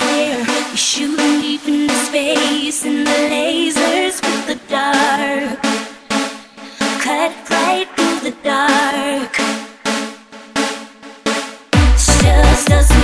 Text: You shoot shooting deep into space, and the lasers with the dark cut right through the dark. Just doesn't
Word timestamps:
You 0.00 0.44
shoot 0.76 0.76
shooting 0.76 1.40
deep 1.40 1.68
into 1.68 1.94
space, 1.94 2.84
and 2.84 3.06
the 3.06 3.18
lasers 3.30 4.20
with 4.22 4.46
the 4.46 4.58
dark 4.68 5.62
cut 7.00 7.32
right 7.50 7.86
through 7.94 8.30
the 8.30 8.36
dark. 8.42 9.32
Just 11.96 12.68
doesn't 12.68 13.03